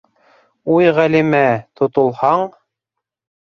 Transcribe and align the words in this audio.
Уй 0.75 0.87
Ғәлимә-ә... 1.01 1.53
тотолһаң?! 1.81 2.45